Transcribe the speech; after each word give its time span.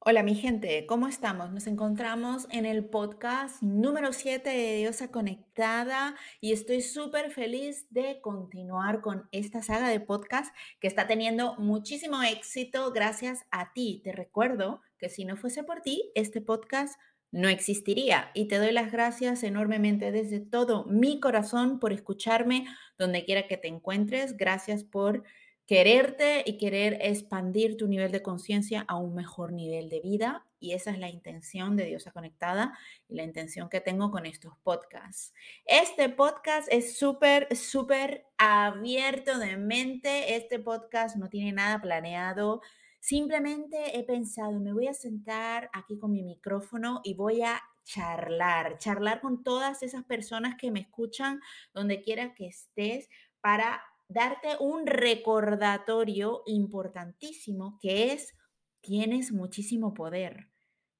Hola 0.00 0.22
mi 0.22 0.36
gente, 0.36 0.86
¿cómo 0.86 1.08
estamos? 1.08 1.50
Nos 1.50 1.66
encontramos 1.66 2.46
en 2.52 2.66
el 2.66 2.84
podcast 2.84 3.60
número 3.62 4.12
7 4.12 4.48
de 4.48 4.76
Diosa 4.76 5.10
Conectada 5.10 6.14
y 6.40 6.52
estoy 6.52 6.82
súper 6.82 7.32
feliz 7.32 7.84
de 7.90 8.20
continuar 8.20 9.00
con 9.00 9.28
esta 9.32 9.60
saga 9.60 9.88
de 9.88 9.98
podcast 9.98 10.54
que 10.80 10.86
está 10.86 11.08
teniendo 11.08 11.56
muchísimo 11.56 12.22
éxito 12.22 12.92
gracias 12.92 13.44
a 13.50 13.72
ti. 13.72 14.00
Te 14.04 14.12
recuerdo 14.12 14.82
que 14.98 15.08
si 15.08 15.24
no 15.24 15.36
fuese 15.36 15.64
por 15.64 15.82
ti, 15.82 16.12
este 16.14 16.40
podcast 16.40 16.98
no 17.32 17.48
existiría 17.48 18.30
y 18.34 18.46
te 18.46 18.58
doy 18.58 18.70
las 18.70 18.92
gracias 18.92 19.42
enormemente 19.42 20.12
desde 20.12 20.38
todo 20.38 20.84
mi 20.84 21.18
corazón 21.18 21.80
por 21.80 21.92
escucharme 21.92 22.66
donde 22.98 23.24
quiera 23.24 23.48
que 23.48 23.56
te 23.56 23.66
encuentres. 23.66 24.36
Gracias 24.36 24.84
por 24.84 25.24
quererte 25.68 26.44
y 26.46 26.56
querer 26.56 26.96
expandir 27.02 27.76
tu 27.76 27.88
nivel 27.88 28.10
de 28.10 28.22
conciencia 28.22 28.86
a 28.88 28.96
un 28.96 29.14
mejor 29.14 29.52
nivel 29.52 29.90
de 29.90 30.00
vida. 30.00 30.46
Y 30.58 30.72
esa 30.72 30.90
es 30.90 30.98
la 30.98 31.10
intención 31.10 31.76
de 31.76 31.84
Diosa 31.84 32.10
Conectada 32.10 32.76
y 33.06 33.16
la 33.16 33.22
intención 33.22 33.68
que 33.68 33.82
tengo 33.82 34.10
con 34.10 34.24
estos 34.24 34.54
podcasts. 34.62 35.34
Este 35.66 36.08
podcast 36.08 36.68
es 36.72 36.96
súper, 36.98 37.54
súper 37.54 38.24
abierto 38.38 39.38
de 39.38 39.58
mente. 39.58 40.36
Este 40.36 40.58
podcast 40.58 41.16
no 41.16 41.28
tiene 41.28 41.52
nada 41.52 41.82
planeado. 41.82 42.62
Simplemente 42.98 43.98
he 43.98 44.04
pensado, 44.04 44.58
me 44.60 44.72
voy 44.72 44.88
a 44.88 44.94
sentar 44.94 45.68
aquí 45.74 45.98
con 45.98 46.12
mi 46.12 46.22
micrófono 46.22 47.02
y 47.04 47.12
voy 47.12 47.42
a 47.42 47.62
charlar, 47.84 48.78
charlar 48.78 49.20
con 49.20 49.42
todas 49.42 49.82
esas 49.82 50.02
personas 50.04 50.56
que 50.56 50.70
me 50.70 50.80
escuchan 50.80 51.40
donde 51.74 52.00
quiera 52.00 52.32
que 52.34 52.46
estés 52.46 53.10
para 53.42 53.82
darte 54.08 54.56
un 54.58 54.86
recordatorio 54.86 56.42
importantísimo 56.46 57.78
que 57.80 58.12
es, 58.12 58.34
tienes 58.80 59.32
muchísimo 59.32 59.94
poder. 59.94 60.50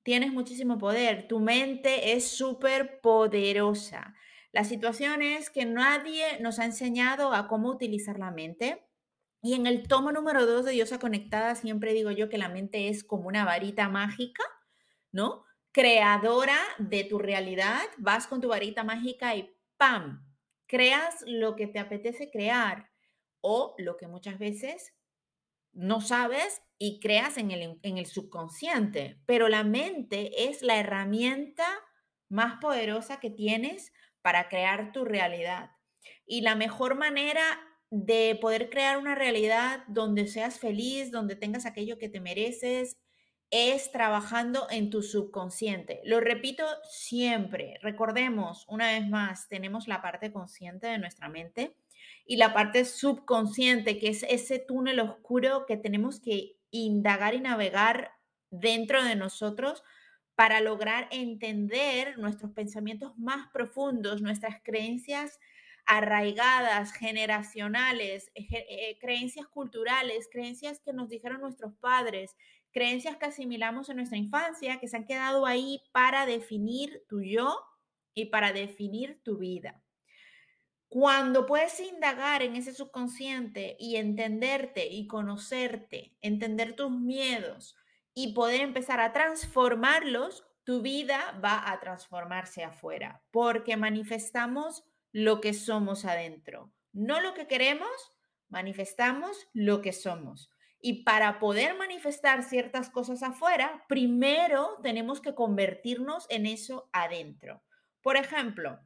Tienes 0.02 0.32
muchísimo 0.32 0.78
poder. 0.78 1.26
Tu 1.26 1.40
mente 1.40 2.12
es 2.12 2.30
súper 2.30 3.00
poderosa. 3.00 4.14
La 4.52 4.64
situación 4.64 5.22
es 5.22 5.50
que 5.50 5.66
nadie 5.66 6.40
nos 6.40 6.58
ha 6.58 6.64
enseñado 6.64 7.32
a 7.32 7.48
cómo 7.48 7.70
utilizar 7.70 8.18
la 8.18 8.30
mente. 8.30 8.86
Y 9.42 9.54
en 9.54 9.66
el 9.66 9.86
tomo 9.86 10.12
número 10.12 10.46
dos 10.46 10.64
de 10.64 10.72
Diosa 10.72 10.98
Conectada 10.98 11.54
siempre 11.54 11.92
digo 11.92 12.10
yo 12.10 12.28
que 12.28 12.38
la 12.38 12.48
mente 12.48 12.88
es 12.88 13.04
como 13.04 13.28
una 13.28 13.44
varita 13.44 13.88
mágica, 13.88 14.42
¿no? 15.12 15.44
Creadora 15.72 16.58
de 16.78 17.04
tu 17.04 17.18
realidad. 17.18 17.82
Vas 17.98 18.26
con 18.26 18.40
tu 18.40 18.48
varita 18.48 18.84
mágica 18.84 19.36
y 19.36 19.54
¡pam! 19.76 20.26
Creas 20.66 21.22
lo 21.26 21.54
que 21.54 21.66
te 21.66 21.78
apetece 21.78 22.30
crear 22.30 22.87
o 23.40 23.74
lo 23.78 23.96
que 23.96 24.08
muchas 24.08 24.38
veces 24.38 24.94
no 25.72 26.00
sabes 26.00 26.62
y 26.78 27.00
creas 27.00 27.38
en 27.38 27.50
el, 27.50 27.78
en 27.82 27.98
el 27.98 28.06
subconsciente. 28.06 29.20
Pero 29.26 29.48
la 29.48 29.64
mente 29.64 30.48
es 30.48 30.62
la 30.62 30.78
herramienta 30.78 31.66
más 32.28 32.60
poderosa 32.60 33.20
que 33.20 33.30
tienes 33.30 33.92
para 34.22 34.48
crear 34.48 34.92
tu 34.92 35.04
realidad. 35.04 35.70
Y 36.26 36.42
la 36.42 36.54
mejor 36.54 36.96
manera 36.96 37.60
de 37.90 38.36
poder 38.40 38.68
crear 38.70 38.98
una 38.98 39.14
realidad 39.14 39.84
donde 39.88 40.26
seas 40.26 40.58
feliz, 40.58 41.10
donde 41.10 41.36
tengas 41.36 41.64
aquello 41.64 41.98
que 41.98 42.08
te 42.08 42.20
mereces, 42.20 42.98
es 43.50 43.90
trabajando 43.92 44.66
en 44.70 44.90
tu 44.90 45.02
subconsciente. 45.02 46.00
Lo 46.04 46.20
repito 46.20 46.64
siempre, 46.90 47.78
recordemos 47.80 48.66
una 48.68 48.88
vez 48.88 49.08
más, 49.08 49.48
tenemos 49.48 49.88
la 49.88 50.02
parte 50.02 50.32
consciente 50.32 50.86
de 50.86 50.98
nuestra 50.98 51.28
mente 51.28 51.74
y 52.30 52.36
la 52.36 52.52
parte 52.52 52.84
subconsciente, 52.84 53.98
que 53.98 54.10
es 54.10 54.22
ese 54.28 54.58
túnel 54.58 55.00
oscuro 55.00 55.64
que 55.66 55.78
tenemos 55.78 56.20
que 56.20 56.58
indagar 56.70 57.34
y 57.34 57.40
navegar 57.40 58.12
dentro 58.50 59.02
de 59.02 59.16
nosotros 59.16 59.82
para 60.34 60.60
lograr 60.60 61.08
entender 61.10 62.18
nuestros 62.18 62.52
pensamientos 62.52 63.16
más 63.16 63.48
profundos, 63.50 64.20
nuestras 64.20 64.62
creencias 64.62 65.40
arraigadas, 65.86 66.92
generacionales, 66.92 68.30
eh, 68.34 68.98
creencias 69.00 69.46
culturales, 69.48 70.28
creencias 70.30 70.80
que 70.80 70.92
nos 70.92 71.08
dijeron 71.08 71.40
nuestros 71.40 71.72
padres, 71.76 72.36
creencias 72.72 73.16
que 73.16 73.24
asimilamos 73.24 73.88
en 73.88 73.96
nuestra 73.96 74.18
infancia, 74.18 74.78
que 74.78 74.86
se 74.86 74.98
han 74.98 75.06
quedado 75.06 75.46
ahí 75.46 75.80
para 75.92 76.26
definir 76.26 77.04
tu 77.08 77.22
yo 77.22 77.58
y 78.12 78.26
para 78.26 78.52
definir 78.52 79.18
tu 79.24 79.38
vida. 79.38 79.82
Cuando 80.88 81.44
puedes 81.44 81.78
indagar 81.80 82.42
en 82.42 82.56
ese 82.56 82.72
subconsciente 82.72 83.76
y 83.78 83.96
entenderte 83.96 84.86
y 84.86 85.06
conocerte, 85.06 86.16
entender 86.22 86.74
tus 86.74 86.90
miedos 86.90 87.76
y 88.14 88.32
poder 88.32 88.62
empezar 88.62 88.98
a 89.00 89.12
transformarlos, 89.12 90.46
tu 90.64 90.80
vida 90.80 91.38
va 91.44 91.70
a 91.70 91.78
transformarse 91.80 92.64
afuera, 92.64 93.22
porque 93.30 93.76
manifestamos 93.76 94.84
lo 95.12 95.40
que 95.40 95.52
somos 95.52 96.04
adentro, 96.04 96.72
no 96.92 97.20
lo 97.20 97.34
que 97.34 97.46
queremos, 97.46 98.12
manifestamos 98.48 99.48
lo 99.52 99.82
que 99.82 99.92
somos. 99.92 100.50
Y 100.80 101.02
para 101.04 101.38
poder 101.38 101.76
manifestar 101.76 102.42
ciertas 102.44 102.88
cosas 102.88 103.22
afuera, 103.22 103.84
primero 103.88 104.78
tenemos 104.82 105.20
que 105.20 105.34
convertirnos 105.34 106.26
en 106.30 106.46
eso 106.46 106.88
adentro. 106.92 107.62
Por 108.00 108.16
ejemplo, 108.16 108.80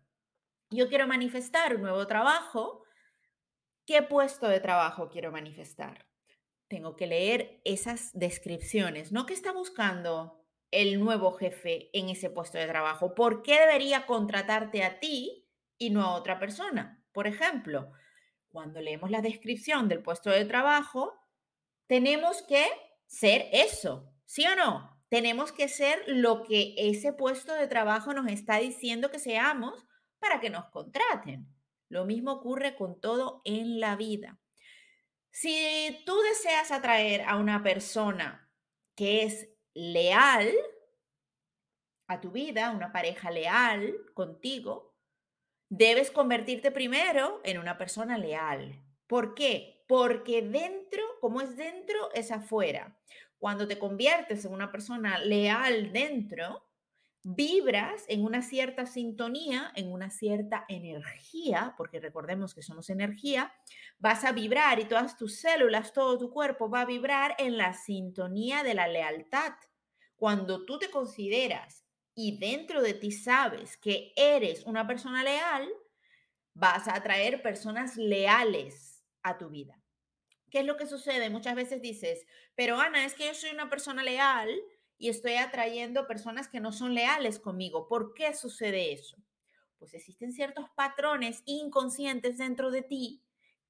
yo 0.76 0.88
quiero 0.88 1.06
manifestar 1.06 1.76
un 1.76 1.82
nuevo 1.82 2.06
trabajo. 2.06 2.84
¿Qué 3.86 4.02
puesto 4.02 4.48
de 4.48 4.60
trabajo 4.60 5.08
quiero 5.08 5.32
manifestar? 5.32 6.06
Tengo 6.68 6.96
que 6.96 7.06
leer 7.06 7.60
esas 7.64 8.10
descripciones, 8.12 9.12
¿no? 9.12 9.26
¿Qué 9.26 9.34
está 9.34 9.52
buscando 9.52 10.44
el 10.70 11.00
nuevo 11.00 11.32
jefe 11.32 11.90
en 11.92 12.08
ese 12.08 12.30
puesto 12.30 12.58
de 12.58 12.66
trabajo? 12.66 13.14
¿Por 13.14 13.42
qué 13.42 13.60
debería 13.60 14.06
contratarte 14.06 14.82
a 14.84 14.98
ti 14.98 15.48
y 15.78 15.90
no 15.90 16.02
a 16.02 16.14
otra 16.14 16.38
persona? 16.38 17.04
Por 17.12 17.26
ejemplo, 17.26 17.92
cuando 18.48 18.80
leemos 18.80 19.10
la 19.10 19.20
descripción 19.20 19.88
del 19.88 20.02
puesto 20.02 20.30
de 20.30 20.44
trabajo, 20.44 21.12
tenemos 21.86 22.42
que 22.42 22.66
ser 23.06 23.48
eso, 23.52 24.10
¿sí 24.24 24.46
o 24.46 24.56
no? 24.56 25.02
Tenemos 25.10 25.52
que 25.52 25.68
ser 25.68 26.02
lo 26.06 26.42
que 26.42 26.74
ese 26.78 27.12
puesto 27.12 27.52
de 27.52 27.66
trabajo 27.66 28.14
nos 28.14 28.28
está 28.28 28.58
diciendo 28.58 29.10
que 29.10 29.18
seamos 29.18 29.86
para 30.22 30.40
que 30.40 30.48
nos 30.48 30.70
contraten. 30.70 31.46
Lo 31.90 32.06
mismo 32.06 32.32
ocurre 32.32 32.74
con 32.74 32.98
todo 32.98 33.42
en 33.44 33.78
la 33.78 33.96
vida. 33.96 34.40
Si 35.30 36.02
tú 36.06 36.18
deseas 36.22 36.70
atraer 36.70 37.22
a 37.22 37.36
una 37.36 37.62
persona 37.62 38.50
que 38.94 39.24
es 39.24 39.50
leal 39.74 40.50
a 42.06 42.20
tu 42.20 42.30
vida, 42.30 42.70
una 42.70 42.92
pareja 42.92 43.30
leal 43.30 43.94
contigo, 44.14 44.94
debes 45.68 46.10
convertirte 46.10 46.70
primero 46.70 47.40
en 47.44 47.58
una 47.58 47.76
persona 47.76 48.16
leal. 48.16 48.82
¿Por 49.06 49.34
qué? 49.34 49.84
Porque 49.88 50.42
dentro, 50.42 51.02
como 51.20 51.40
es 51.40 51.56
dentro, 51.56 52.12
es 52.14 52.30
afuera. 52.30 52.98
Cuando 53.38 53.66
te 53.66 53.78
conviertes 53.78 54.44
en 54.44 54.52
una 54.52 54.70
persona 54.70 55.18
leal 55.18 55.92
dentro, 55.92 56.64
vibras 57.24 58.04
en 58.08 58.24
una 58.24 58.42
cierta 58.42 58.86
sintonía, 58.86 59.72
en 59.76 59.92
una 59.92 60.10
cierta 60.10 60.64
energía, 60.68 61.74
porque 61.76 62.00
recordemos 62.00 62.54
que 62.54 62.62
somos 62.62 62.90
energía, 62.90 63.54
vas 63.98 64.24
a 64.24 64.32
vibrar 64.32 64.80
y 64.80 64.86
todas 64.86 65.16
tus 65.16 65.36
células, 65.36 65.92
todo 65.92 66.18
tu 66.18 66.30
cuerpo 66.30 66.68
va 66.68 66.80
a 66.80 66.86
vibrar 66.86 67.36
en 67.38 67.56
la 67.56 67.74
sintonía 67.74 68.62
de 68.64 68.74
la 68.74 68.88
lealtad. 68.88 69.52
Cuando 70.16 70.64
tú 70.64 70.78
te 70.78 70.90
consideras 70.90 71.84
y 72.14 72.38
dentro 72.38 72.82
de 72.82 72.94
ti 72.94 73.12
sabes 73.12 73.76
que 73.76 74.12
eres 74.16 74.64
una 74.64 74.86
persona 74.86 75.22
leal, 75.22 75.68
vas 76.54 76.88
a 76.88 76.96
atraer 76.96 77.40
personas 77.40 77.96
leales 77.96 79.04
a 79.22 79.38
tu 79.38 79.48
vida. 79.48 79.80
¿Qué 80.50 80.60
es 80.60 80.66
lo 80.66 80.76
que 80.76 80.86
sucede? 80.86 81.30
Muchas 81.30 81.54
veces 81.54 81.80
dices, 81.80 82.26
pero 82.54 82.78
Ana, 82.78 83.06
es 83.06 83.14
que 83.14 83.26
yo 83.26 83.34
soy 83.34 83.50
una 83.50 83.70
persona 83.70 84.02
leal 84.02 84.50
y 85.02 85.08
estoy 85.08 85.34
atrayendo 85.34 86.06
personas 86.06 86.46
que 86.46 86.60
no 86.60 86.70
son 86.70 86.94
leales 86.94 87.40
conmigo. 87.40 87.88
¿Por 87.88 88.14
qué 88.14 88.32
sucede 88.34 88.92
eso? 88.92 89.16
Pues 89.80 89.94
existen 89.94 90.32
ciertos 90.32 90.70
patrones 90.76 91.42
inconscientes 91.44 92.38
dentro 92.38 92.70
de 92.70 92.82
ti 92.82 93.20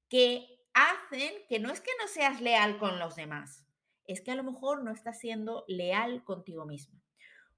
que 0.07 0.63
hacen 0.75 1.33
que 1.49 1.57
no 1.57 1.71
es 1.71 1.81
que 1.81 1.89
no 1.99 2.07
seas 2.07 2.39
leal 2.39 2.77
con 2.77 2.99
los 2.99 3.15
demás, 3.15 3.65
es 4.05 4.21
que 4.21 4.29
a 4.29 4.35
lo 4.35 4.43
mejor 4.43 4.83
no 4.83 4.91
estás 4.91 5.19
siendo 5.19 5.65
leal 5.67 6.23
contigo 6.23 6.67
misma. 6.67 7.01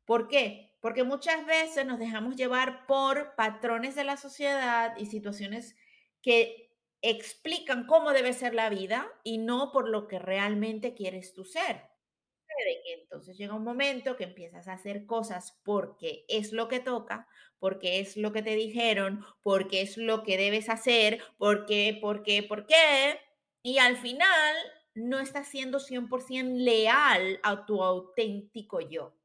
¿Por 0.05 0.29
qué? 0.29 0.77
Porque 0.79 1.03
muchas 1.03 1.45
veces 1.45 1.85
nos 1.85 1.99
dejamos 1.99 2.37
llevar 2.37 2.87
por 2.87 3.35
patrones 3.35 3.93
de 3.93 4.05
la 4.05 4.15
sociedad 4.15 4.95
y 4.95 5.07
situaciones 5.07 5.75
que 6.21 6.71
explican 7.01 7.85
cómo 7.87 8.13
debe 8.13 8.31
ser 8.31 8.55
la 8.55 8.69
vida 8.69 9.11
y 9.25 9.37
no 9.37 9.73
por 9.73 9.89
lo 9.89 10.07
que 10.07 10.17
realmente 10.17 10.93
quieres 10.93 11.33
tú 11.33 11.43
ser 11.43 11.93
entonces 12.85 13.37
llega 13.37 13.53
un 13.53 13.63
momento 13.63 14.15
que 14.15 14.25
empiezas 14.25 14.67
a 14.67 14.73
hacer 14.73 15.05
cosas 15.05 15.59
porque 15.63 16.25
es 16.27 16.51
lo 16.51 16.67
que 16.67 16.79
toca, 16.79 17.27
porque 17.59 17.99
es 17.99 18.17
lo 18.17 18.31
que 18.31 18.41
te 18.41 18.55
dijeron, 18.55 19.25
porque 19.41 19.81
es 19.81 19.97
lo 19.97 20.23
que 20.23 20.37
debes 20.37 20.69
hacer, 20.69 21.21
porque, 21.37 21.97
porque, 22.01 22.43
por 22.43 22.65
qué. 22.65 23.19
Y 23.63 23.79
al 23.79 23.97
final 23.97 24.55
no 24.95 25.19
estás 25.19 25.47
siendo 25.47 25.79
100% 25.79 26.57
leal 26.57 27.39
a 27.43 27.65
tu 27.65 27.83
auténtico 27.83 28.79
yo. 28.81 29.15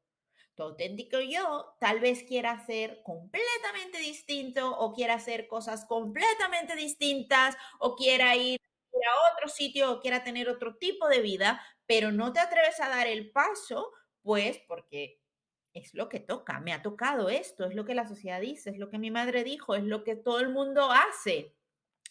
Tu 0.55 0.63
auténtico 0.63 1.19
yo 1.21 1.75
tal 1.79 1.99
vez 2.01 2.23
quiera 2.23 2.65
ser 2.65 3.01
completamente 3.03 3.99
distinto 3.99 4.77
o 4.77 4.93
quiera 4.93 5.15
hacer 5.15 5.47
cosas 5.47 5.85
completamente 5.85 6.75
distintas 6.75 7.55
o 7.79 7.95
quiera 7.95 8.35
ir 8.35 8.59
a 8.93 9.33
otro 9.33 9.47
sitio 9.47 9.91
o 9.93 9.99
quiera 10.01 10.23
tener 10.23 10.49
otro 10.49 10.75
tipo 10.75 11.07
de 11.07 11.21
vida, 11.21 11.61
pero 11.91 12.13
no 12.13 12.31
te 12.31 12.39
atreves 12.39 12.79
a 12.79 12.87
dar 12.87 13.05
el 13.05 13.31
paso, 13.31 13.91
pues 14.21 14.59
porque 14.65 15.19
es 15.73 15.93
lo 15.93 16.07
que 16.07 16.21
toca, 16.21 16.61
me 16.61 16.71
ha 16.71 16.81
tocado 16.81 17.27
esto, 17.27 17.65
es 17.65 17.75
lo 17.75 17.83
que 17.83 17.95
la 17.95 18.07
sociedad 18.07 18.39
dice, 18.39 18.69
es 18.69 18.77
lo 18.77 18.89
que 18.89 18.97
mi 18.97 19.11
madre 19.11 19.43
dijo, 19.43 19.75
es 19.75 19.83
lo 19.83 20.05
que 20.05 20.15
todo 20.15 20.39
el 20.39 20.47
mundo 20.47 20.89
hace. 20.89 21.53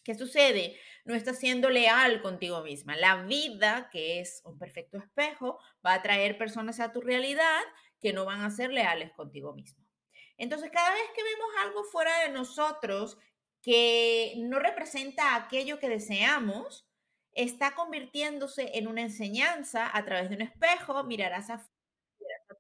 ¿Qué 0.04 0.14
sucede? 0.14 0.78
No 1.06 1.14
estás 1.14 1.38
siendo 1.38 1.70
leal 1.70 2.20
contigo 2.20 2.62
misma. 2.62 2.94
La 2.94 3.22
vida, 3.22 3.88
que 3.90 4.20
es 4.20 4.42
un 4.44 4.58
perfecto 4.58 4.98
espejo, 4.98 5.58
va 5.84 5.94
a 5.94 6.02
traer 6.02 6.36
personas 6.36 6.78
a 6.78 6.92
tu 6.92 7.00
realidad 7.00 7.62
que 8.02 8.12
no 8.12 8.26
van 8.26 8.42
a 8.42 8.50
ser 8.50 8.74
leales 8.74 9.12
contigo 9.12 9.54
mismo. 9.54 9.82
Entonces, 10.36 10.70
cada 10.70 10.90
vez 10.90 11.04
que 11.16 11.22
vemos 11.22 11.48
algo 11.62 11.84
fuera 11.84 12.20
de 12.24 12.32
nosotros 12.32 13.16
que 13.62 14.34
no 14.40 14.58
representa 14.58 15.36
aquello 15.36 15.78
que 15.78 15.88
deseamos, 15.88 16.89
está 17.34 17.74
convirtiéndose 17.74 18.78
en 18.78 18.88
una 18.88 19.02
enseñanza 19.02 19.90
a 19.96 20.04
través 20.04 20.30
de 20.30 20.36
un 20.36 20.42
espejo, 20.42 21.04
mirarás 21.04 21.50
a 21.50 21.66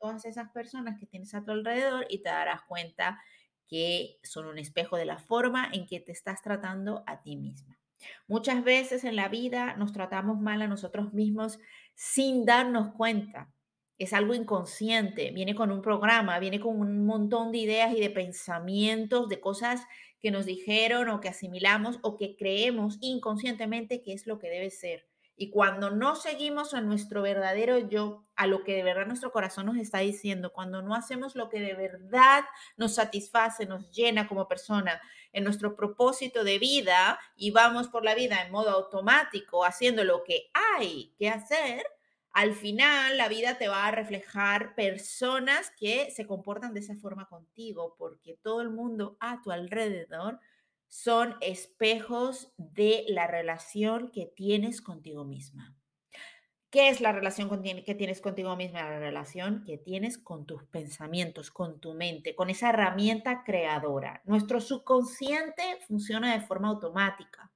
todas 0.00 0.24
esas 0.24 0.50
personas 0.50 0.98
que 0.98 1.06
tienes 1.06 1.34
a 1.34 1.44
tu 1.44 1.50
alrededor 1.50 2.06
y 2.08 2.22
te 2.22 2.30
darás 2.30 2.62
cuenta 2.62 3.20
que 3.68 4.18
son 4.22 4.46
un 4.46 4.58
espejo 4.58 4.96
de 4.96 5.04
la 5.04 5.18
forma 5.18 5.68
en 5.72 5.86
que 5.86 6.00
te 6.00 6.12
estás 6.12 6.42
tratando 6.42 7.04
a 7.06 7.22
ti 7.22 7.36
misma. 7.36 7.78
Muchas 8.26 8.64
veces 8.64 9.04
en 9.04 9.14
la 9.14 9.28
vida 9.28 9.76
nos 9.76 9.92
tratamos 9.92 10.40
mal 10.40 10.62
a 10.62 10.68
nosotros 10.68 11.12
mismos 11.12 11.58
sin 11.94 12.44
darnos 12.46 12.94
cuenta. 12.94 13.52
Es 14.00 14.14
algo 14.14 14.32
inconsciente, 14.32 15.30
viene 15.30 15.54
con 15.54 15.70
un 15.70 15.82
programa, 15.82 16.38
viene 16.38 16.58
con 16.58 16.80
un 16.80 17.04
montón 17.04 17.52
de 17.52 17.58
ideas 17.58 17.92
y 17.94 18.00
de 18.00 18.08
pensamientos, 18.08 19.28
de 19.28 19.40
cosas 19.40 19.82
que 20.22 20.30
nos 20.30 20.46
dijeron 20.46 21.10
o 21.10 21.20
que 21.20 21.28
asimilamos 21.28 21.98
o 22.00 22.16
que 22.16 22.34
creemos 22.34 22.96
inconscientemente 23.02 24.00
que 24.00 24.14
es 24.14 24.26
lo 24.26 24.38
que 24.38 24.48
debe 24.48 24.70
ser. 24.70 25.06
Y 25.36 25.50
cuando 25.50 25.90
no 25.90 26.16
seguimos 26.16 26.72
a 26.72 26.80
nuestro 26.80 27.20
verdadero 27.20 27.76
yo, 27.76 28.24
a 28.36 28.46
lo 28.46 28.64
que 28.64 28.74
de 28.74 28.82
verdad 28.82 29.06
nuestro 29.06 29.32
corazón 29.32 29.66
nos 29.66 29.76
está 29.76 29.98
diciendo, 29.98 30.50
cuando 30.50 30.80
no 30.80 30.94
hacemos 30.94 31.36
lo 31.36 31.50
que 31.50 31.60
de 31.60 31.74
verdad 31.74 32.44
nos 32.78 32.94
satisface, 32.94 33.66
nos 33.66 33.90
llena 33.90 34.26
como 34.26 34.48
persona 34.48 34.98
en 35.34 35.44
nuestro 35.44 35.76
propósito 35.76 36.42
de 36.42 36.58
vida 36.58 37.20
y 37.36 37.50
vamos 37.50 37.88
por 37.88 38.02
la 38.02 38.14
vida 38.14 38.42
en 38.42 38.50
modo 38.50 38.70
automático 38.70 39.64
haciendo 39.66 40.04
lo 40.04 40.24
que 40.24 40.50
hay 40.72 41.14
que 41.18 41.28
hacer, 41.28 41.84
al 42.32 42.54
final 42.54 43.16
la 43.16 43.28
vida 43.28 43.58
te 43.58 43.68
va 43.68 43.86
a 43.86 43.90
reflejar 43.90 44.74
personas 44.74 45.72
que 45.78 46.10
se 46.10 46.26
comportan 46.26 46.74
de 46.74 46.80
esa 46.80 46.96
forma 46.96 47.26
contigo, 47.26 47.96
porque 47.98 48.38
todo 48.42 48.60
el 48.60 48.70
mundo 48.70 49.16
a 49.20 49.42
tu 49.42 49.50
alrededor 49.50 50.38
son 50.86 51.36
espejos 51.40 52.52
de 52.56 53.04
la 53.08 53.26
relación 53.26 54.10
que 54.10 54.26
tienes 54.26 54.80
contigo 54.82 55.24
misma. 55.24 55.76
¿Qué 56.70 56.88
es 56.88 57.00
la 57.00 57.10
relación 57.10 57.48
que 57.84 57.94
tienes 57.96 58.20
contigo 58.20 58.54
misma? 58.54 58.82
La 58.82 59.00
relación 59.00 59.64
que 59.64 59.76
tienes 59.76 60.18
con 60.18 60.46
tus 60.46 60.62
pensamientos, 60.64 61.50
con 61.50 61.80
tu 61.80 61.94
mente, 61.94 62.36
con 62.36 62.48
esa 62.48 62.70
herramienta 62.70 63.42
creadora. 63.42 64.22
Nuestro 64.24 64.60
subconsciente 64.60 65.62
funciona 65.88 66.32
de 66.32 66.46
forma 66.46 66.68
automática 66.68 67.52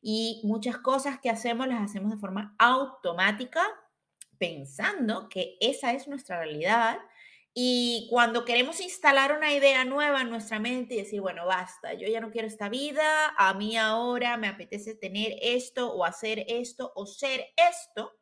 y 0.00 0.40
muchas 0.42 0.78
cosas 0.78 1.20
que 1.20 1.30
hacemos 1.30 1.68
las 1.68 1.82
hacemos 1.82 2.10
de 2.10 2.18
forma 2.18 2.56
automática 2.58 3.62
pensando 4.38 5.28
que 5.28 5.56
esa 5.60 5.92
es 5.92 6.08
nuestra 6.08 6.38
realidad 6.38 6.98
y 7.60 8.06
cuando 8.08 8.44
queremos 8.44 8.80
instalar 8.80 9.36
una 9.36 9.52
idea 9.52 9.84
nueva 9.84 10.20
en 10.20 10.30
nuestra 10.30 10.60
mente 10.60 10.94
y 10.94 10.98
decir, 10.98 11.20
bueno, 11.20 11.44
basta, 11.44 11.92
yo 11.94 12.06
ya 12.06 12.20
no 12.20 12.30
quiero 12.30 12.46
esta 12.46 12.68
vida, 12.68 13.34
a 13.36 13.52
mí 13.54 13.76
ahora 13.76 14.36
me 14.36 14.46
apetece 14.46 14.94
tener 14.94 15.36
esto 15.42 15.92
o 15.92 16.04
hacer 16.04 16.44
esto 16.46 16.92
o 16.94 17.04
ser 17.04 17.48
esto, 17.56 18.16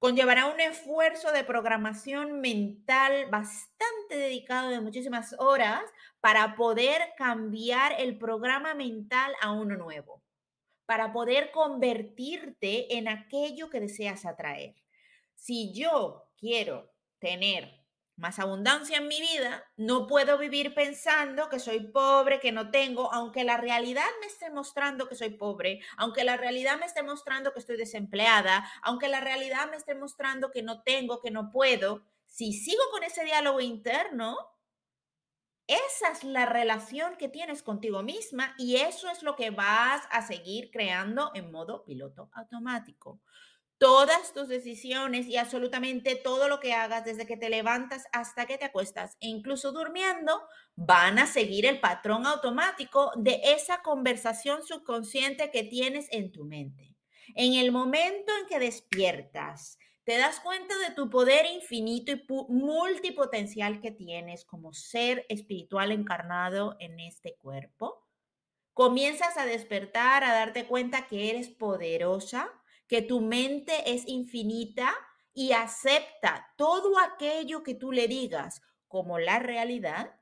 conllevará 0.00 0.46
un 0.46 0.58
esfuerzo 0.60 1.30
de 1.30 1.44
programación 1.44 2.40
mental 2.40 3.26
bastante 3.30 4.16
dedicado 4.16 4.70
de 4.70 4.80
muchísimas 4.80 5.32
horas 5.38 5.84
para 6.20 6.56
poder 6.56 7.12
cambiar 7.16 7.94
el 8.00 8.18
programa 8.18 8.74
mental 8.74 9.32
a 9.40 9.52
uno 9.52 9.76
nuevo, 9.76 10.24
para 10.86 11.12
poder 11.12 11.52
convertirte 11.52 12.96
en 12.96 13.06
aquello 13.06 13.70
que 13.70 13.78
deseas 13.78 14.26
atraer. 14.26 14.74
Si 15.42 15.72
yo 15.72 16.28
quiero 16.36 16.94
tener 17.18 17.84
más 18.14 18.38
abundancia 18.38 18.98
en 18.98 19.08
mi 19.08 19.20
vida, 19.20 19.64
no 19.76 20.06
puedo 20.06 20.38
vivir 20.38 20.72
pensando 20.72 21.48
que 21.48 21.58
soy 21.58 21.80
pobre, 21.80 22.38
que 22.38 22.52
no 22.52 22.70
tengo, 22.70 23.12
aunque 23.12 23.42
la 23.42 23.56
realidad 23.56 24.06
me 24.20 24.28
esté 24.28 24.50
mostrando 24.50 25.08
que 25.08 25.16
soy 25.16 25.30
pobre, 25.30 25.80
aunque 25.96 26.22
la 26.22 26.36
realidad 26.36 26.78
me 26.78 26.86
esté 26.86 27.02
mostrando 27.02 27.52
que 27.52 27.58
estoy 27.58 27.76
desempleada, 27.76 28.70
aunque 28.82 29.08
la 29.08 29.18
realidad 29.18 29.68
me 29.68 29.78
esté 29.78 29.96
mostrando 29.96 30.52
que 30.52 30.62
no 30.62 30.84
tengo, 30.84 31.20
que 31.20 31.32
no 31.32 31.50
puedo, 31.50 32.04
si 32.24 32.52
sigo 32.52 32.84
con 32.92 33.02
ese 33.02 33.24
diálogo 33.24 33.60
interno, 33.60 34.36
esa 35.66 36.12
es 36.12 36.22
la 36.22 36.46
relación 36.46 37.16
que 37.16 37.28
tienes 37.28 37.64
contigo 37.64 38.04
misma 38.04 38.54
y 38.58 38.76
eso 38.76 39.10
es 39.10 39.24
lo 39.24 39.34
que 39.34 39.50
vas 39.50 40.06
a 40.12 40.24
seguir 40.24 40.70
creando 40.70 41.32
en 41.34 41.50
modo 41.50 41.84
piloto 41.84 42.30
automático 42.32 43.20
todas 43.82 44.32
tus 44.32 44.46
decisiones 44.46 45.26
y 45.26 45.38
absolutamente 45.38 46.14
todo 46.14 46.46
lo 46.46 46.60
que 46.60 46.72
hagas 46.72 47.04
desde 47.04 47.26
que 47.26 47.36
te 47.36 47.50
levantas 47.50 48.04
hasta 48.12 48.46
que 48.46 48.56
te 48.56 48.66
acuestas 48.66 49.16
e 49.20 49.26
incluso 49.26 49.72
durmiendo 49.72 50.40
van 50.76 51.18
a 51.18 51.26
seguir 51.26 51.66
el 51.66 51.80
patrón 51.80 52.24
automático 52.24 53.10
de 53.16 53.40
esa 53.42 53.82
conversación 53.82 54.62
subconsciente 54.62 55.50
que 55.50 55.64
tienes 55.64 56.06
en 56.12 56.30
tu 56.30 56.44
mente. 56.44 56.94
En 57.34 57.54
el 57.54 57.72
momento 57.72 58.32
en 58.40 58.46
que 58.46 58.60
despiertas, 58.60 59.80
te 60.04 60.16
das 60.16 60.38
cuenta 60.38 60.78
de 60.78 60.94
tu 60.94 61.10
poder 61.10 61.46
infinito 61.46 62.12
y 62.12 62.24
multipotencial 62.50 63.80
que 63.80 63.90
tienes 63.90 64.44
como 64.44 64.72
ser 64.72 65.26
espiritual 65.28 65.90
encarnado 65.90 66.76
en 66.78 67.00
este 67.00 67.34
cuerpo. 67.34 68.06
Comienzas 68.74 69.36
a 69.36 69.44
despertar, 69.44 70.22
a 70.22 70.32
darte 70.32 70.66
cuenta 70.66 71.08
que 71.08 71.30
eres 71.30 71.48
poderosa, 71.48 72.48
que 72.86 73.02
tu 73.02 73.20
mente 73.20 73.92
es 73.92 74.06
infinita 74.06 74.92
y 75.34 75.52
acepta 75.52 76.52
todo 76.56 76.98
aquello 76.98 77.62
que 77.62 77.74
tú 77.74 77.92
le 77.92 78.08
digas 78.08 78.60
como 78.88 79.18
la 79.18 79.38
realidad, 79.38 80.14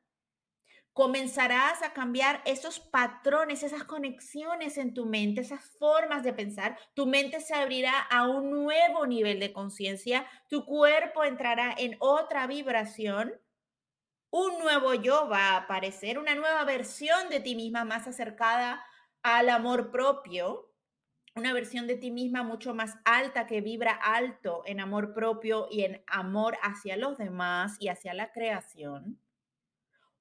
comenzarás 0.92 1.82
a 1.82 1.92
cambiar 1.92 2.42
esos 2.44 2.80
patrones, 2.80 3.62
esas 3.62 3.84
conexiones 3.84 4.76
en 4.76 4.92
tu 4.92 5.06
mente, 5.06 5.40
esas 5.40 5.64
formas 5.78 6.22
de 6.22 6.32
pensar. 6.32 6.78
Tu 6.94 7.06
mente 7.06 7.40
se 7.40 7.54
abrirá 7.54 7.98
a 7.98 8.28
un 8.28 8.50
nuevo 8.50 9.06
nivel 9.06 9.40
de 9.40 9.52
conciencia, 9.52 10.26
tu 10.48 10.64
cuerpo 10.64 11.24
entrará 11.24 11.74
en 11.76 11.96
otra 12.00 12.46
vibración, 12.46 13.32
un 14.30 14.58
nuevo 14.60 14.94
yo 14.94 15.28
va 15.28 15.50
a 15.50 15.56
aparecer, 15.58 16.18
una 16.18 16.34
nueva 16.34 16.64
versión 16.64 17.28
de 17.30 17.40
ti 17.40 17.56
misma 17.56 17.84
más 17.84 18.06
acercada 18.06 18.84
al 19.22 19.48
amor 19.48 19.90
propio, 19.90 20.69
una 21.34 21.52
versión 21.52 21.86
de 21.86 21.96
ti 21.96 22.10
misma 22.10 22.42
mucho 22.42 22.74
más 22.74 22.96
alta 23.04 23.46
que 23.46 23.60
vibra 23.60 23.92
alto 23.92 24.62
en 24.66 24.80
amor 24.80 25.14
propio 25.14 25.68
y 25.70 25.84
en 25.84 26.02
amor 26.06 26.58
hacia 26.62 26.96
los 26.96 27.18
demás 27.18 27.76
y 27.78 27.88
hacia 27.88 28.14
la 28.14 28.32
creación. 28.32 29.20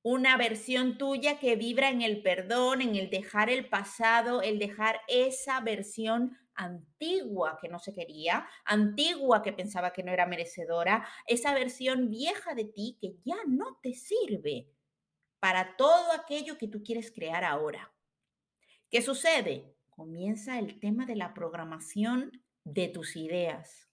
Una 0.01 0.38
versión 0.38 0.98
tuya 0.98 1.39
que 1.39 1.56
vibra 1.56 1.89
en 1.89 2.01
el 2.01 2.22
perdón, 2.22 2.82
en 2.82 2.96
el 2.96 3.10
dejar 3.10 3.50
el 3.50 3.68
pasado, 3.68 4.42
el 4.42 4.58
dejar 4.58 5.01
esa 5.08 5.60
versión 5.60 6.38
antigua 6.54 7.58
que 7.62 7.70
no 7.70 7.80
se 7.80 7.94
quería, 7.94 8.48
antigua 8.63 9.42
que 9.42 9.51
pensaba 9.51 9.92
que 9.92 10.04
no 10.04 10.12
era 10.12 10.25
merecedora, 10.25 11.08
esa 11.25 11.54
versión 11.54 12.10
vieja 12.10 12.54
de 12.54 12.66
ti 12.66 12.98
que 13.01 13.16
ya 13.25 13.38
no 13.48 13.78
te 13.82 13.94
sirve 13.94 14.70
para 15.39 15.75
todo 15.75 16.12
aquello 16.13 16.58
que 16.58 16.68
tú 16.68 16.84
quieres 16.84 17.12
crear 17.12 17.44
ahora. 17.44 17.94
¿Qué 18.89 19.01
sucede? 19.01 19.78
Comienza 20.00 20.58
el 20.58 20.79
tema 20.79 21.06
de 21.06 21.18
la 21.18 21.34
programación 21.34 22.32
de 22.63 22.88
tus 22.88 23.18
ideas. 23.18 23.89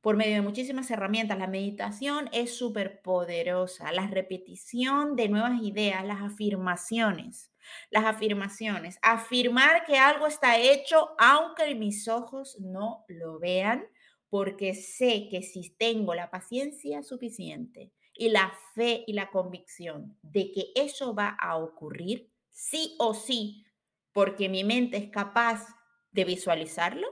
Por 0.00 0.16
medio 0.16 0.36
de 0.36 0.40
muchísimas 0.40 0.90
herramientas, 0.90 1.38
la 1.38 1.46
meditación 1.46 2.30
es 2.32 2.56
súper 2.56 3.02
poderosa, 3.02 3.92
la 3.92 4.06
repetición 4.06 5.14
de 5.14 5.28
nuevas 5.28 5.62
ideas, 5.62 6.06
las 6.06 6.22
afirmaciones, 6.22 7.52
las 7.90 8.06
afirmaciones, 8.06 8.98
afirmar 9.02 9.84
que 9.84 9.98
algo 9.98 10.26
está 10.26 10.58
hecho 10.58 11.10
aunque 11.18 11.74
mis 11.74 12.08
ojos 12.08 12.58
no 12.58 13.04
lo 13.08 13.38
vean, 13.38 13.84
porque 14.30 14.74
sé 14.74 15.28
que 15.30 15.42
si 15.42 15.76
tengo 15.76 16.14
la 16.14 16.30
paciencia 16.30 17.02
suficiente 17.02 17.92
y 18.14 18.30
la 18.30 18.54
fe 18.74 19.04
y 19.06 19.12
la 19.12 19.30
convicción 19.30 20.18
de 20.22 20.50
que 20.50 20.72
eso 20.74 21.14
va 21.14 21.36
a 21.38 21.58
ocurrir, 21.58 22.32
sí 22.48 22.96
o 22.98 23.12
sí, 23.12 23.66
porque 24.12 24.48
mi 24.48 24.64
mente 24.64 24.96
es 24.96 25.10
capaz 25.10 25.66
de 26.10 26.24
visualizarlo, 26.24 27.06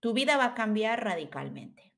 tu 0.00 0.12
vida 0.12 0.36
va 0.36 0.46
a 0.46 0.54
cambiar 0.54 1.04
radicalmente. 1.04 1.92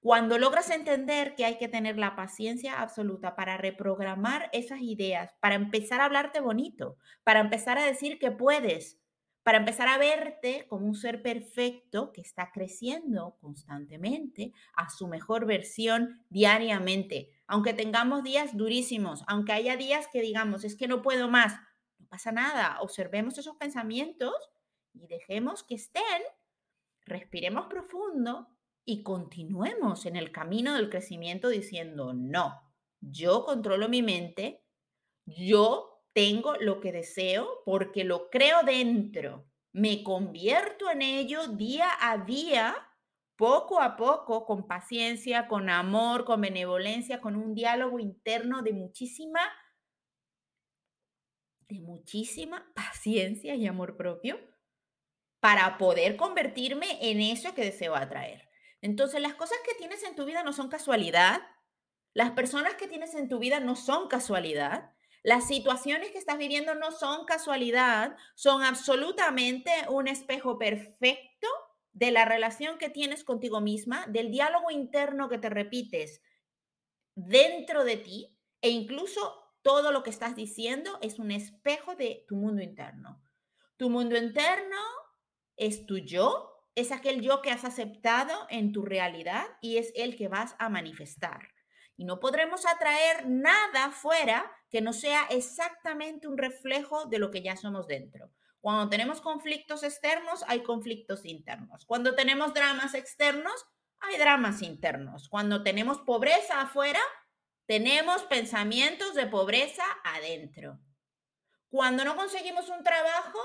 Cuando 0.00 0.38
logras 0.38 0.68
entender 0.70 1.34
que 1.34 1.46
hay 1.46 1.56
que 1.56 1.68
tener 1.68 1.96
la 1.96 2.14
paciencia 2.14 2.80
absoluta 2.80 3.36
para 3.36 3.56
reprogramar 3.56 4.50
esas 4.52 4.80
ideas, 4.82 5.34
para 5.40 5.54
empezar 5.54 6.00
a 6.00 6.04
hablarte 6.04 6.40
bonito, 6.40 6.98
para 7.22 7.40
empezar 7.40 7.78
a 7.78 7.86
decir 7.86 8.18
que 8.18 8.30
puedes, 8.30 9.00
para 9.44 9.58
empezar 9.58 9.88
a 9.88 9.98
verte 9.98 10.66
como 10.68 10.86
un 10.86 10.94
ser 10.94 11.22
perfecto 11.22 12.12
que 12.12 12.22
está 12.22 12.50
creciendo 12.50 13.36
constantemente 13.40 14.52
a 14.74 14.90
su 14.90 15.06
mejor 15.06 15.46
versión 15.46 16.22
diariamente. 16.28 17.30
Aunque 17.46 17.72
tengamos 17.72 18.24
días 18.24 18.56
durísimos, 18.56 19.22
aunque 19.26 19.52
haya 19.52 19.76
días 19.76 20.08
que 20.12 20.22
digamos, 20.22 20.64
es 20.64 20.76
que 20.76 20.88
no 20.88 21.02
puedo 21.02 21.28
más, 21.28 21.54
pasa 22.14 22.30
nada, 22.30 22.80
observemos 22.80 23.36
esos 23.38 23.56
pensamientos 23.56 24.32
y 24.92 25.08
dejemos 25.08 25.64
que 25.64 25.74
estén, 25.74 26.22
respiremos 27.04 27.66
profundo 27.66 28.46
y 28.84 29.02
continuemos 29.02 30.06
en 30.06 30.14
el 30.14 30.30
camino 30.30 30.74
del 30.74 30.90
crecimiento 30.90 31.48
diciendo, 31.48 32.14
no, 32.14 32.72
yo 33.00 33.44
controlo 33.44 33.88
mi 33.88 34.00
mente, 34.00 34.62
yo 35.26 36.04
tengo 36.12 36.54
lo 36.60 36.78
que 36.78 36.92
deseo 36.92 37.62
porque 37.64 38.04
lo 38.04 38.30
creo 38.30 38.62
dentro. 38.62 39.50
Me 39.72 40.04
convierto 40.04 40.88
en 40.92 41.02
ello 41.02 41.48
día 41.48 41.88
a 42.00 42.18
día, 42.18 42.76
poco 43.34 43.80
a 43.80 43.96
poco, 43.96 44.46
con 44.46 44.68
paciencia, 44.68 45.48
con 45.48 45.68
amor, 45.68 46.24
con 46.24 46.42
benevolencia, 46.42 47.20
con 47.20 47.34
un 47.34 47.56
diálogo 47.56 47.98
interno 47.98 48.62
de 48.62 48.72
muchísima, 48.72 49.40
de 51.68 51.80
muchísima 51.80 52.70
paciencia 52.74 53.54
y 53.54 53.66
amor 53.66 53.96
propio 53.96 54.38
para 55.40 55.76
poder 55.78 56.16
convertirme 56.16 57.10
en 57.10 57.20
eso 57.20 57.54
que 57.54 57.64
deseo 57.64 57.94
atraer. 57.94 58.48
Entonces, 58.80 59.20
las 59.20 59.34
cosas 59.34 59.58
que 59.66 59.74
tienes 59.74 60.02
en 60.02 60.14
tu 60.14 60.24
vida 60.24 60.42
no 60.42 60.52
son 60.52 60.68
casualidad. 60.68 61.42
Las 62.12 62.30
personas 62.32 62.74
que 62.74 62.88
tienes 62.88 63.14
en 63.14 63.28
tu 63.28 63.38
vida 63.38 63.60
no 63.60 63.76
son 63.76 64.08
casualidad. 64.08 64.92
Las 65.22 65.46
situaciones 65.46 66.10
que 66.10 66.18
estás 66.18 66.38
viviendo 66.38 66.74
no 66.74 66.92
son 66.92 67.24
casualidad, 67.24 68.16
son 68.34 68.62
absolutamente 68.62 69.70
un 69.88 70.06
espejo 70.06 70.58
perfecto 70.58 71.48
de 71.92 72.10
la 72.10 72.24
relación 72.24 72.76
que 72.76 72.90
tienes 72.90 73.24
contigo 73.24 73.60
misma, 73.60 74.06
del 74.08 74.30
diálogo 74.30 74.70
interno 74.70 75.28
que 75.28 75.38
te 75.38 75.48
repites 75.48 76.20
dentro 77.14 77.84
de 77.84 77.96
ti 77.96 78.36
e 78.60 78.70
incluso 78.70 79.43
todo 79.64 79.92
lo 79.92 80.02
que 80.02 80.10
estás 80.10 80.36
diciendo 80.36 80.98
es 81.00 81.18
un 81.18 81.30
espejo 81.30 81.96
de 81.96 82.24
tu 82.28 82.36
mundo 82.36 82.62
interno. 82.62 83.20
Tu 83.78 83.88
mundo 83.88 84.14
interno 84.16 84.76
es 85.56 85.86
tu 85.86 85.96
yo, 85.96 86.68
es 86.74 86.92
aquel 86.92 87.22
yo 87.22 87.40
que 87.40 87.50
has 87.50 87.64
aceptado 87.64 88.46
en 88.50 88.72
tu 88.72 88.82
realidad 88.82 89.46
y 89.62 89.78
es 89.78 89.90
el 89.96 90.16
que 90.16 90.28
vas 90.28 90.54
a 90.58 90.68
manifestar. 90.68 91.48
Y 91.96 92.04
no 92.04 92.20
podremos 92.20 92.66
atraer 92.66 93.26
nada 93.26 93.90
fuera 93.90 94.52
que 94.68 94.82
no 94.82 94.92
sea 94.92 95.24
exactamente 95.30 96.28
un 96.28 96.36
reflejo 96.36 97.06
de 97.06 97.18
lo 97.18 97.30
que 97.30 97.42
ya 97.42 97.56
somos 97.56 97.86
dentro. 97.86 98.30
Cuando 98.60 98.90
tenemos 98.90 99.22
conflictos 99.22 99.82
externos, 99.82 100.44
hay 100.46 100.62
conflictos 100.62 101.24
internos. 101.24 101.86
Cuando 101.86 102.14
tenemos 102.14 102.52
dramas 102.52 102.94
externos, 102.94 103.64
hay 104.00 104.18
dramas 104.18 104.60
internos. 104.60 105.28
Cuando 105.30 105.62
tenemos 105.62 106.00
pobreza 106.00 106.60
afuera, 106.60 107.00
tenemos 107.66 108.22
pensamientos 108.24 109.14
de 109.14 109.26
pobreza 109.26 109.84
adentro. 110.04 110.78
Cuando 111.68 112.04
no 112.04 112.16
conseguimos 112.16 112.68
un 112.68 112.82
trabajo, 112.82 113.38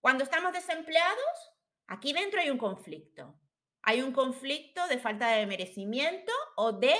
cuando 0.00 0.24
estamos 0.24 0.52
desempleados, 0.52 1.52
aquí 1.86 2.12
dentro 2.12 2.40
hay 2.40 2.50
un 2.50 2.58
conflicto. 2.58 3.38
Hay 3.82 4.02
un 4.02 4.12
conflicto 4.12 4.86
de 4.88 4.98
falta 4.98 5.28
de 5.28 5.46
merecimiento 5.46 6.32
o 6.56 6.72
de 6.72 6.94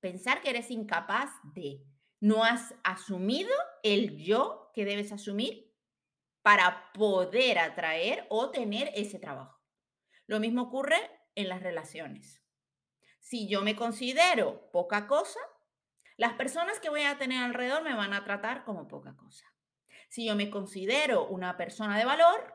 pensar 0.00 0.40
que 0.40 0.50
eres 0.50 0.70
incapaz 0.70 1.30
de. 1.54 1.84
No 2.20 2.42
has 2.44 2.74
asumido 2.82 3.52
el 3.82 4.16
yo 4.16 4.70
que 4.74 4.84
debes 4.84 5.12
asumir 5.12 5.74
para 6.42 6.92
poder 6.92 7.58
atraer 7.58 8.26
o 8.30 8.50
tener 8.50 8.90
ese 8.94 9.18
trabajo. 9.18 9.60
Lo 10.26 10.40
mismo 10.40 10.62
ocurre 10.62 10.98
en 11.34 11.48
las 11.48 11.62
relaciones. 11.62 12.42
Si 13.20 13.48
yo 13.48 13.62
me 13.62 13.76
considero 13.76 14.70
poca 14.70 15.06
cosa, 15.06 15.40
las 16.16 16.34
personas 16.34 16.80
que 16.80 16.90
voy 16.90 17.02
a 17.02 17.18
tener 17.18 17.42
alrededor 17.42 17.82
me 17.82 17.94
van 17.94 18.12
a 18.12 18.24
tratar 18.24 18.64
como 18.64 18.88
poca 18.88 19.16
cosa. 19.16 19.46
Si 20.08 20.26
yo 20.26 20.36
me 20.36 20.50
considero 20.50 21.26
una 21.26 21.56
persona 21.56 21.98
de 21.98 22.04
valor, 22.04 22.54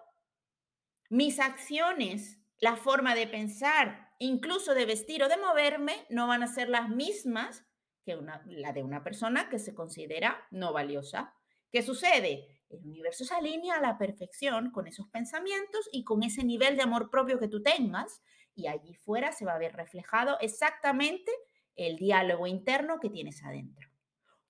mis 1.09 1.39
acciones, 1.39 2.39
la 2.57 2.75
forma 2.75 3.15
de 3.15 3.27
pensar 3.27 4.09
incluso 4.19 4.73
de 4.73 4.85
vestir 4.85 5.23
o 5.23 5.29
de 5.29 5.37
moverme, 5.37 6.05
no 6.09 6.27
van 6.27 6.43
a 6.43 6.47
ser 6.47 6.69
las 6.69 6.89
mismas 6.89 7.65
que 8.03 8.17
la 8.45 8.73
de 8.73 8.83
una 8.83 9.03
persona 9.03 9.49
que 9.49 9.59
se 9.59 9.73
considera 9.73 10.45
no 10.51 10.73
valiosa. 10.73 11.33
¿Qué 11.71 11.81
sucede? 11.81 12.61
El 12.69 12.85
universo 12.85 13.23
se 13.23 13.33
alinea 13.33 13.77
a 13.77 13.81
la 13.81 13.97
perfección 13.97 14.71
con 14.71 14.87
esos 14.87 15.07
pensamientos 15.09 15.89
y 15.91 16.03
con 16.03 16.23
ese 16.23 16.43
nivel 16.43 16.75
de 16.75 16.83
amor 16.83 17.09
propio 17.09 17.39
que 17.39 17.47
tú 17.47 17.63
tengas 17.63 18.21
y 18.55 18.67
allí 18.67 18.93
fuera 18.93 19.31
se 19.31 19.45
va 19.45 19.53
a 19.53 19.59
ver 19.59 19.75
reflejado 19.75 20.37
exactamente 20.41 21.31
el 21.79 21.95
diálogo 21.95 22.45
interno 22.45 22.99
que 22.99 23.09
tienes 23.09 23.41
adentro. 23.43 23.87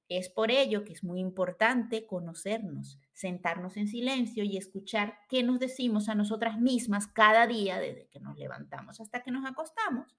Es 0.09 0.29
por 0.29 0.49
ello 0.49 0.83
que 0.83 0.93
es 0.93 1.03
muy 1.03 1.19
importante 1.19 2.07
conocernos, 2.07 2.99
sentarnos 3.13 3.77
en 3.77 3.87
silencio 3.87 4.43
y 4.43 4.57
escuchar 4.57 5.19
qué 5.29 5.43
nos 5.43 5.59
decimos 5.59 6.09
a 6.09 6.15
nosotras 6.15 6.59
mismas 6.59 7.05
cada 7.05 7.45
día 7.45 7.79
desde 7.79 8.07
que 8.07 8.19
nos 8.19 8.35
levantamos 8.35 8.99
hasta 8.99 9.21
que 9.21 9.29
nos 9.29 9.45
acostamos, 9.45 10.17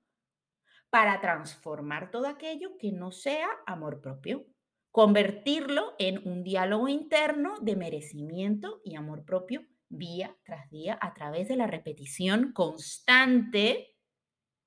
para 0.88 1.20
transformar 1.20 2.12
todo 2.12 2.28
aquello 2.28 2.78
que 2.78 2.92
no 2.92 3.10
sea 3.10 3.48
amor 3.66 4.00
propio, 4.00 4.46
convertirlo 4.92 5.94
en 5.98 6.26
un 6.28 6.44
diálogo 6.44 6.86
interno 6.88 7.54
de 7.60 7.74
merecimiento 7.74 8.80
y 8.84 8.94
amor 8.94 9.24
propio 9.24 9.66
día 9.88 10.36
tras 10.44 10.70
día 10.70 10.96
a 11.02 11.12
través 11.14 11.48
de 11.48 11.56
la 11.56 11.66
repetición 11.66 12.52
constante. 12.52 13.96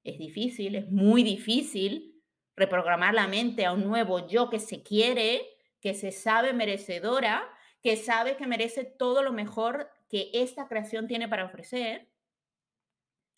Es 0.03 0.17
difícil, 0.17 0.75
es 0.75 0.91
muy 0.91 1.23
difícil, 1.23 2.12
reprogramar 2.55 3.13
la 3.13 3.27
mente 3.27 3.65
a 3.65 3.73
un 3.73 3.83
nuevo 3.85 4.27
yo 4.27 4.49
que 4.49 4.59
se 4.59 4.83
quiere, 4.83 5.45
que 5.81 5.93
se 5.93 6.11
sabe 6.11 6.53
merecedora, 6.53 7.49
que 7.81 7.97
sabe 7.97 8.37
que 8.37 8.47
merece 8.47 8.85
todo 8.85 9.23
lo 9.23 9.33
mejor 9.33 9.89
que 10.09 10.29
esta 10.33 10.67
creación 10.67 11.07
tiene 11.07 11.27
para 11.27 11.45
ofrecer, 11.45 12.09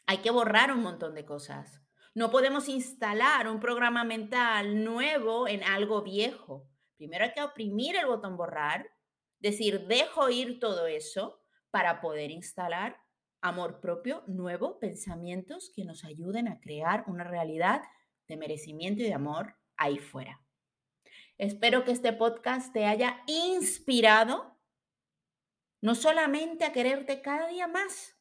hay 0.05 0.17
que 0.19 0.29
borrar 0.29 0.71
un 0.71 0.83
montón 0.83 1.15
de 1.15 1.25
cosas. 1.25 1.81
No 2.13 2.29
podemos 2.29 2.69
instalar 2.69 3.47
un 3.47 3.59
programa 3.59 4.03
mental 4.03 4.83
nuevo 4.83 5.47
en 5.47 5.63
algo 5.63 6.01
viejo. 6.03 6.69
Primero 6.95 7.25
hay 7.25 7.33
que 7.33 7.41
oprimir 7.41 7.95
el 7.95 8.05
botón 8.05 8.37
borrar, 8.37 8.87
decir, 9.39 9.87
dejo 9.87 10.29
ir 10.29 10.59
todo 10.59 10.87
eso 10.87 11.41
para 11.71 11.99
poder 11.99 12.31
instalar 12.31 13.01
amor 13.41 13.79
propio, 13.79 14.23
nuevo, 14.27 14.79
pensamientos 14.79 15.71
que 15.75 15.85
nos 15.85 16.03
ayuden 16.03 16.47
a 16.47 16.59
crear 16.59 17.03
una 17.07 17.23
realidad 17.23 17.81
de 18.27 18.37
merecimiento 18.37 19.03
y 19.03 19.05
de 19.05 19.13
amor 19.13 19.55
ahí 19.77 19.97
fuera. 19.97 20.41
Espero 21.37 21.83
que 21.83 21.91
este 21.91 22.13
podcast 22.13 22.71
te 22.71 22.85
haya 22.85 23.23
inspirado 23.27 24.57
no 25.81 25.95
solamente 25.95 26.65
a 26.65 26.71
quererte 26.71 27.21
cada 27.21 27.47
día 27.47 27.67
más, 27.67 28.17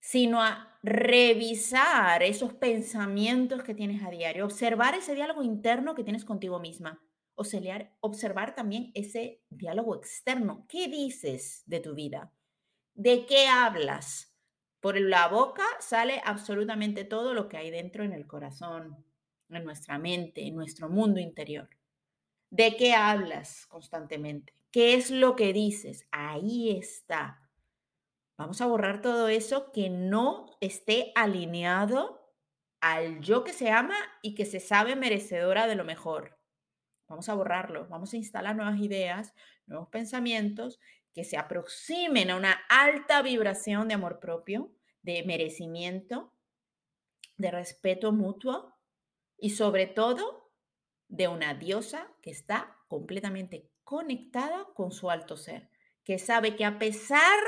sino 0.00 0.42
a 0.42 0.78
revisar 0.82 2.22
esos 2.22 2.54
pensamientos 2.54 3.62
que 3.62 3.74
tienes 3.74 4.02
a 4.02 4.10
diario, 4.10 4.44
observar 4.44 4.94
ese 4.94 5.14
diálogo 5.14 5.42
interno 5.42 5.94
que 5.94 6.02
tienes 6.02 6.24
contigo 6.24 6.58
misma, 6.58 7.00
observar, 7.36 7.96
observar 8.00 8.54
también 8.54 8.90
ese 8.94 9.44
diálogo 9.50 9.94
externo. 9.94 10.66
¿Qué 10.68 10.88
dices 10.88 11.62
de 11.66 11.78
tu 11.78 11.94
vida? 11.94 12.32
¿De 12.94 13.26
qué 13.26 13.46
hablas? 13.46 14.31
Por 14.82 15.00
la 15.00 15.28
boca 15.28 15.62
sale 15.78 16.20
absolutamente 16.24 17.04
todo 17.04 17.34
lo 17.34 17.48
que 17.48 17.56
hay 17.56 17.70
dentro 17.70 18.02
en 18.02 18.12
el 18.12 18.26
corazón, 18.26 19.06
en 19.48 19.64
nuestra 19.64 19.96
mente, 19.96 20.44
en 20.44 20.56
nuestro 20.56 20.88
mundo 20.88 21.20
interior. 21.20 21.70
¿De 22.50 22.76
qué 22.76 22.92
hablas 22.92 23.64
constantemente? 23.66 24.52
¿Qué 24.72 24.94
es 24.94 25.12
lo 25.12 25.36
que 25.36 25.52
dices? 25.52 26.08
Ahí 26.10 26.76
está. 26.76 27.48
Vamos 28.36 28.60
a 28.60 28.66
borrar 28.66 29.02
todo 29.02 29.28
eso 29.28 29.70
que 29.70 29.88
no 29.88 30.46
esté 30.60 31.12
alineado 31.14 32.34
al 32.80 33.20
yo 33.20 33.44
que 33.44 33.52
se 33.52 33.70
ama 33.70 33.94
y 34.20 34.34
que 34.34 34.46
se 34.46 34.58
sabe 34.58 34.96
merecedora 34.96 35.68
de 35.68 35.76
lo 35.76 35.84
mejor. 35.84 36.40
Vamos 37.08 37.28
a 37.28 37.34
borrarlo, 37.34 37.86
vamos 37.86 38.14
a 38.14 38.16
instalar 38.16 38.56
nuevas 38.56 38.80
ideas, 38.80 39.32
nuevos 39.66 39.90
pensamientos 39.90 40.80
que 41.14 41.24
se 41.24 41.36
aproximen 41.36 42.30
a 42.30 42.36
una 42.36 42.52
alta 42.68 43.22
vibración 43.22 43.88
de 43.88 43.94
amor 43.94 44.20
propio, 44.20 44.70
de 45.02 45.22
merecimiento, 45.24 46.32
de 47.36 47.50
respeto 47.50 48.12
mutuo 48.12 48.76
y 49.36 49.50
sobre 49.50 49.86
todo 49.86 50.52
de 51.08 51.28
una 51.28 51.54
diosa 51.54 52.08
que 52.22 52.30
está 52.30 52.78
completamente 52.88 53.70
conectada 53.84 54.66
con 54.74 54.92
su 54.92 55.10
alto 55.10 55.36
ser, 55.36 55.68
que 56.04 56.18
sabe 56.18 56.56
que 56.56 56.64
a 56.64 56.78
pesar 56.78 57.38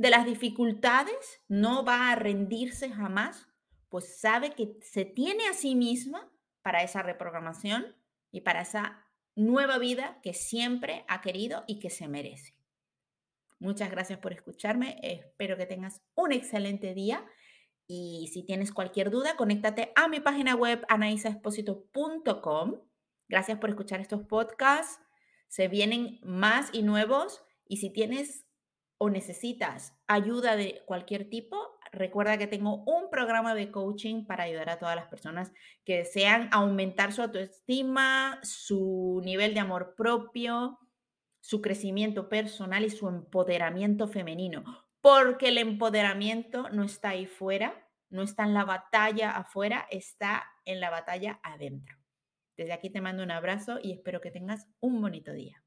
de 0.00 0.08
las 0.08 0.24
dificultades, 0.24 1.42
no 1.46 1.84
va 1.84 2.10
a 2.10 2.14
rendirse 2.14 2.90
jamás, 2.90 3.48
pues 3.90 4.18
sabe 4.18 4.52
que 4.52 4.78
se 4.80 5.04
tiene 5.04 5.46
a 5.46 5.52
sí 5.52 5.74
misma 5.74 6.32
para 6.62 6.82
esa 6.82 7.02
reprogramación 7.02 7.94
y 8.30 8.40
para 8.40 8.62
esa 8.62 9.04
nueva 9.34 9.76
vida 9.76 10.18
que 10.22 10.32
siempre 10.32 11.04
ha 11.06 11.20
querido 11.20 11.64
y 11.66 11.80
que 11.80 11.90
se 11.90 12.08
merece. 12.08 12.59
Muchas 13.60 13.90
gracias 13.90 14.18
por 14.18 14.32
escucharme. 14.32 14.98
Espero 15.02 15.56
que 15.58 15.66
tengas 15.66 16.00
un 16.14 16.32
excelente 16.32 16.94
día. 16.94 17.24
Y 17.86 18.30
si 18.32 18.42
tienes 18.42 18.72
cualquier 18.72 19.10
duda, 19.10 19.36
conéctate 19.36 19.92
a 19.96 20.08
mi 20.08 20.18
página 20.20 20.54
web 20.54 20.82
anaisaesposito.com. 20.88 22.80
Gracias 23.28 23.58
por 23.58 23.68
escuchar 23.68 24.00
estos 24.00 24.22
podcasts. 24.22 24.98
Se 25.48 25.68
vienen 25.68 26.20
más 26.22 26.70
y 26.72 26.82
nuevos. 26.82 27.44
Y 27.66 27.76
si 27.76 27.90
tienes 27.90 28.46
o 28.96 29.10
necesitas 29.10 29.94
ayuda 30.06 30.56
de 30.56 30.82
cualquier 30.86 31.28
tipo, 31.28 31.78
recuerda 31.92 32.38
que 32.38 32.46
tengo 32.46 32.82
un 32.84 33.10
programa 33.10 33.54
de 33.54 33.70
coaching 33.70 34.24
para 34.24 34.44
ayudar 34.44 34.70
a 34.70 34.78
todas 34.78 34.96
las 34.96 35.08
personas 35.08 35.52
que 35.84 35.98
desean 35.98 36.48
aumentar 36.52 37.12
su 37.12 37.22
autoestima, 37.22 38.40
su 38.42 39.20
nivel 39.22 39.52
de 39.52 39.60
amor 39.60 39.94
propio, 39.96 40.78
su 41.40 41.60
crecimiento 41.60 42.28
personal 42.28 42.84
y 42.84 42.90
su 42.90 43.08
empoderamiento 43.08 44.08
femenino. 44.08 44.64
Porque 45.00 45.48
el 45.48 45.58
empoderamiento 45.58 46.68
no 46.70 46.84
está 46.84 47.10
ahí 47.10 47.26
fuera, 47.26 47.88
no 48.10 48.22
está 48.22 48.44
en 48.44 48.54
la 48.54 48.64
batalla 48.64 49.30
afuera, 49.30 49.86
está 49.90 50.44
en 50.64 50.80
la 50.80 50.90
batalla 50.90 51.40
adentro. 51.42 51.96
Desde 52.56 52.72
aquí 52.72 52.90
te 52.90 53.00
mando 53.00 53.22
un 53.22 53.30
abrazo 53.30 53.78
y 53.82 53.92
espero 53.92 54.20
que 54.20 54.30
tengas 54.30 54.68
un 54.80 55.00
bonito 55.00 55.32
día. 55.32 55.64